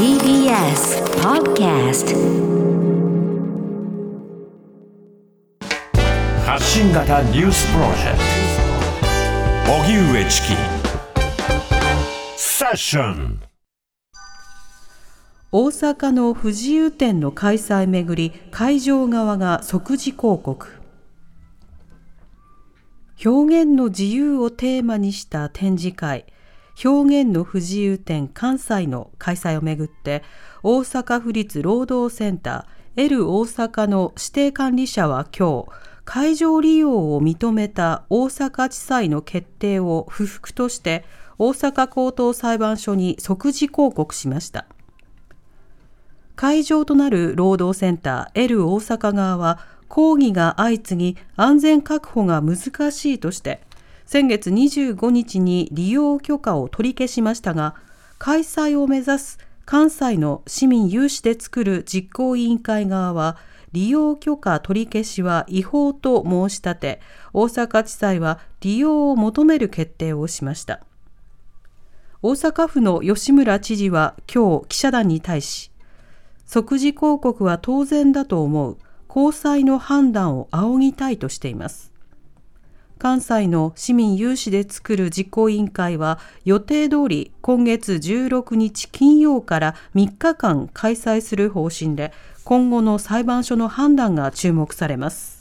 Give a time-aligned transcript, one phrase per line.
[0.00, 2.16] TBS Podcast
[6.42, 8.18] 発信型ニュースプロジェク
[9.66, 9.72] ト。
[9.74, 10.54] 荻上チキ。
[12.38, 13.42] セッション。
[15.52, 20.66] 大阪の不自由展の開催めぐり会場側が即時広告。
[23.22, 26.24] 表現の自由をテーマにした展示会
[26.82, 30.22] 表現の不自由展関西の開催をめぐって
[30.62, 35.68] 大阪府立労働センター L 大阪の指定管理者は今日
[36.04, 41.04] 会場利用を認めた大阪地裁の決定を不服として
[41.38, 44.66] 大阪高等裁判所に即時抗告しました。
[46.36, 49.58] 会場となる労働センター L 大阪側は
[49.88, 53.60] 抗議が相次ぎ安全確保が難しいとして
[54.10, 57.76] 先月25日に利用許可を取り消しましたが
[58.18, 63.36] 開催を目指す関西の市民有志で作る実行委員会側は
[63.70, 67.00] 利用許可取り消しは違法と申し立て
[67.32, 70.80] 大阪地裁は利用を求める決定をしました。
[72.20, 75.70] 大阪府の吉村知事は今日記者団に対し
[76.46, 81.89] 即時広告は当然だと思う高裁の判断を仰ぎたいとしています。
[83.00, 92.12] 関西の市民有志で作る実行委員会は予定通り今月16日金曜から3日間開催する方針で
[92.44, 95.40] 今後の裁判所の判断が注目されます。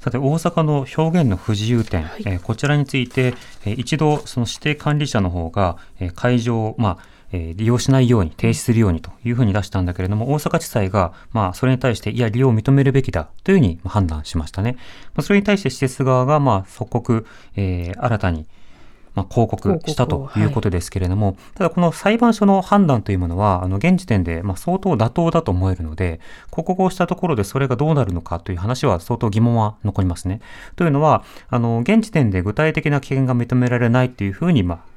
[0.00, 3.34] さて大阪の表現の不自由展、はい、えー、こちらについて、
[3.66, 14.76] えー、一度その指定管理者の方が、えー、会場まあえー、利用しないように停止するようにというふうに出したんだけれども、大阪地裁が、まあ、それに対して、いや、利用を認めるべきだというふうに判断しましたね。
[15.14, 17.26] まあ、それに対して施設側が、まあ、即刻、
[17.56, 18.46] えー、新たに、
[19.14, 26.20] まあ、広告したということですけれども、はい、ただこの裁判所の判断というものは、あの、現時点で、まあ、相当妥当だと思えるので、
[26.50, 30.40] 広告をしたところでそれがどうなるのかという話は相当疑問は残りますね。
[30.76, 34.95] というのは、あの、現時点で具体的な危険が認められないというふうに、まあ、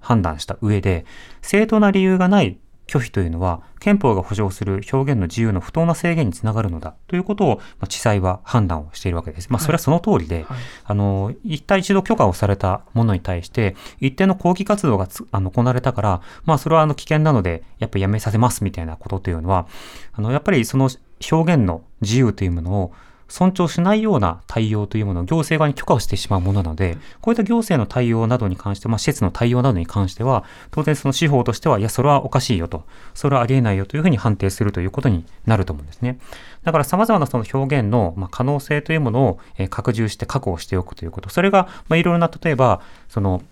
[0.00, 1.04] 判断した上で、
[1.42, 9.48] 正当な理由がない拒否というのは、憲法が保障する表現の自由の不当な制限につながるのだということを、まあ、地裁は判断をしているわけです。
[9.50, 19.68] まあ、それはその通りで、はい、あの、一体一度許可をされたものに対して、一定の抗議活動があの行われたから、まあ、それはあの危険なので、やっぱりやめさせますみたいなことというのは、
[20.12, 20.88] あの、やっぱりその
[21.30, 22.92] 表現の自由というものを、
[23.28, 32.84] 尊重しないような対応というものを行政側に許可をしてしまうものなので、こういった行政の対応などに関して、まあ、施設の対応などに関しては、当然その司法としては、いや、それはおかしいよと、
[33.14, 36.18] それはありえないよというふうに判定するということになると思うんですね。
[36.64, 41.28] だから様々なその表現の、まあ、可能性というものを、え拡充して確保しておくということ。
[41.28, 43.42] それが、まあ、いろいろな、例えば、その、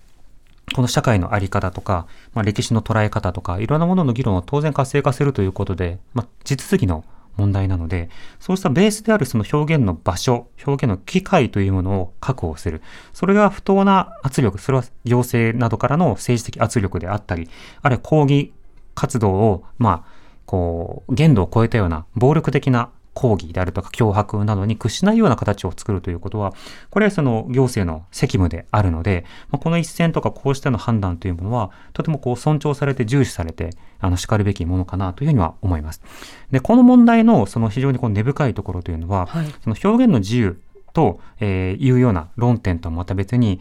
[0.75, 7.04] この社会のあり方とか、まあ、歴史の捉え方とか、いろんなものの議論を当然活性化するということで、まあ、地続きの
[7.36, 8.10] 問題なので、
[8.41, 12.82] そうしたベースであるその表現の場所、表現の機会というものを確保する。
[13.12, 17.48] それが不当な圧力、それは行政などからの政治的圧力であったり、
[17.82, 18.52] あるいは抗議
[18.94, 20.16] 活動を、まあ、
[20.47, 26.53] こう、限度を超えたような暴力的な抗議であるとか脅迫などに屈しないような形を作るということは、
[26.91, 36.03] これはその行政の責務であるので、まあ、この一線とかこうしての判断というものは、とてもこう尊重されて重視されて、あの、叱るべきものかなというふうには思います。
[36.50, 40.60] で、この問題のその非常にこう根深いところというのは、はい、その表現の自由
[40.97, 43.61] と、えー、いうような論点とはまた別に、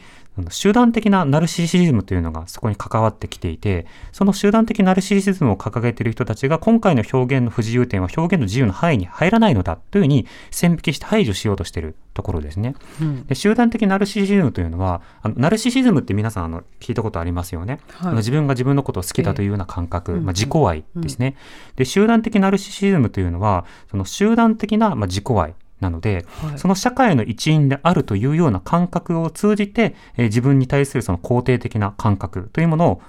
[0.50, 12.75] 集団的なナルシシズムというのがそこに関わってきていて、その集団的ナルシシズムを掲げている人たちが今回の表現の不自由点は表現の自由の範囲に入らないのだというふうに線引きして排除しようとしているところですね。
[13.01, 17.79] うん、で集団的ナルシシズムというのは、あのナルシシズムって皆さんあの聞いたことありますよね。
[17.91, 21.35] はい、あの自分が自分のことを好きだというような感覚、えー、まあ、自己愛ですね、
[21.72, 21.85] うん、で。
[21.85, 33.01] 集団的ナルシシズムというのは、その集団的な、まあ、自己愛、なので、はい、その社会の一員であるというような感覚を通じて、えー、自分に対するその肯定的な感覚というものを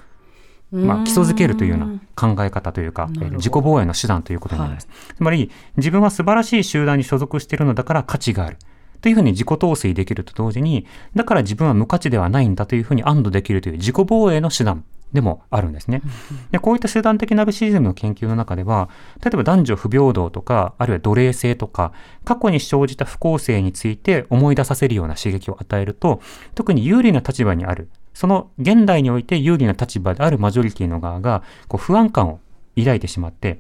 [0.72, 4.88] まあ、基礎づけるというような考え方というか、えー、自己防衛の手段ということになります。
[4.88, 8.56] はい、つまり、自分は素晴らしい集団に所属しているのだから価値がある。
[9.00, 16.02] というふうに自己統制できると同時に、だから自分は無価値ではないんだというふうに安堵できるという自己防衛の手段でもあるんですね。
[16.50, 18.88] でこういった集団的ナルシズムの研究の中では、
[19.22, 21.92] 例えば男女不平等とか、あるいは奴隷制とか、
[22.24, 26.20] 過去に生じた不公正について思い出させるような刺激を与えると、
[26.54, 32.40] 特に有利な立場にある、その現代において有利な立場であるマジョリティの側が、こう不安感を
[32.76, 33.58] 抱いてしまって、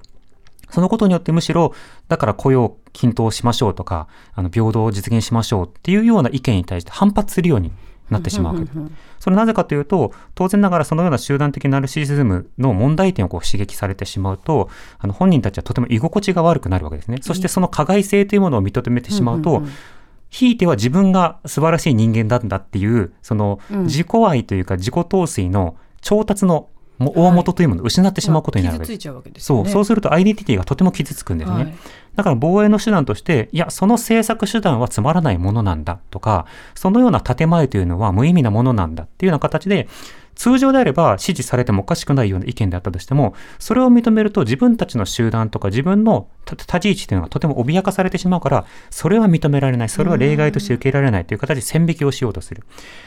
[0.70, 1.74] そのことによってむしろ、
[2.08, 7.72] だから雇用を均等しましょうとか、あの平等を実現しましょうっていうような意見に対して反発するように
[8.10, 8.70] なってしまうわけ。
[9.18, 14.68] それなぜかというと、当然ながらそのような集団的ナルシシズムの問題点をこう刺激されてしまうと、
[14.98, 17.18] あの本人たちはとても居心地が悪くなるわけですね。
[17.20, 19.62] そしてその加害性というものを認めてしまうと、
[20.28, 26.68] ひいては自分が素晴らしい人間なんだっていう、その自己愛というか自己陶酔の調達の
[26.98, 29.08] も大元というものを失ってしまうことになるわけです。
[29.08, 31.56] はいですね、そう、そうするとアイデンティティがとても傷つくんですね。
[31.56, 31.74] はい、
[32.14, 39.88] だから防衛の手段として、いや、その政策手段はつまらないものなんだとか、そのような建前というのは無意味なものなんだっていうような形で、
[40.36, 52.62] 通常であれば支持されてもおかしくないような意見であったとしても、それを認めると自分たちの集団とか自分の立ち位置というのがとても脅かされてしまうから、それは認められない、それは例外として受け入れられないという形で線引きをしようとする。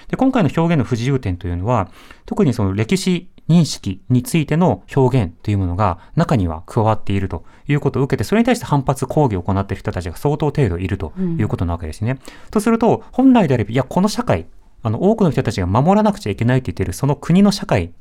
[0.10, 1.90] で今回の表現の不自由点というのは、
[2.26, 12.12] 特にその歴史認識についての表現というものが中には加わっているということを受けて、それに対して反発抗議を行っている人たちが相当程度いるということなわけですね。
[12.12, 12.18] うん、
[12.52, 14.46] とすると、本来であれば、いや、この社会、
[14.84, 17.92] あの、多くの人たちが守らなくちゃいけないって言っている、その国の社会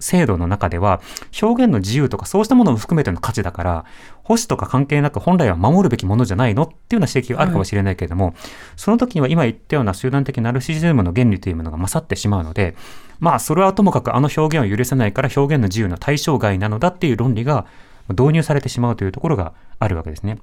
[0.00, 1.00] 制度の中では、
[1.40, 3.84] 表現の自由とかそうしたものも含めての価値だから、
[4.22, 8.34] 保守とか関係なく本来は守るべきものじゃないのっていうような指摘があるかもしれないけれども、はい、
[8.76, 12.74] その時には今言ったような集団的ナルシズムの原理というものが勝ってしまうので、
[13.20, 17.66] まあそれはともかくあの表現を許せないから表現の自由の対象外なのだっていう論理が
[18.08, 20.38] 導入されてしまうというところがあるわけですね。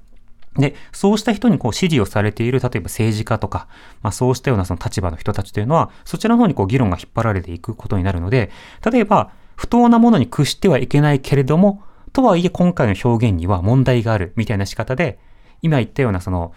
[0.56, 3.68] で、そうした人にこう支持をされている、例えば政治家とか、
[4.02, 8.50] まあそうしたようなその立場の人たちというのは、そちらの方にこう議論が引っ張られていくことになるので、
[8.90, 11.82] 例えば、不当なものに屈してはいけないけれども、
[12.12, 15.18] とはいえ今回の表現には問題があるみたいな仕方で、
[15.62, 16.52] 今言ったようなその、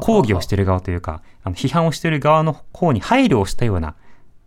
[0.00, 3.94] 抗議をしている側というか、あの批判をしている側の方に配慮をしたような、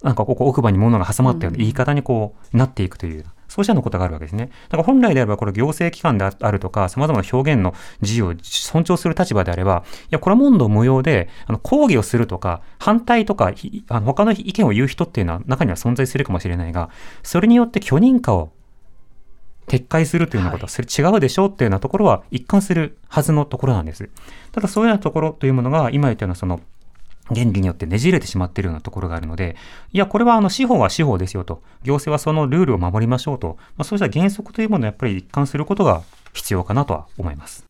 [0.03, 4.49] なんかここ奥歯に物が挟まったような言い方にこうなっていくという、そうしたのことがあるわけですね。
[4.69, 13.51] だから本来であれば、これ行政機関であるとか、様々な表現の自由を尊重する立場であれば、いや、これは問答無用で、あの、抗議をするとか、反対とか、
[13.89, 16.89] あの他の意見を言う人っていうのは中には存在するかもしれないが、
[17.23, 18.53] それによって許認可を
[19.67, 24.09] 撤回するというようなことは、それ違うでしょうっていうようなところは一貫するはずのところなんです。
[24.53, 26.61] ただそういうようなところというものが、今言ったようなその、
[27.33, 29.55] 原理によってねじれてしまっているようなところがあるので、
[29.91, 37.65] いや、これはあの司法は司法ですよと、行政はそのルールを守りましょうと、まあ、そうした原則というものをやっぱり一貫することが必要かなとは思います。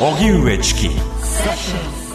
[0.00, 2.09] 荻上チキ。